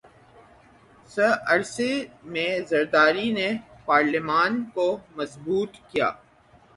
س 1.09 1.15
عرصے 1.47 1.91
میں 2.23 2.51
زرداری 2.69 3.31
نے 3.31 3.47
پارلیمان 3.85 4.63
کو 4.73 4.87
مضبوط 5.15 5.71
کیا 5.89 6.09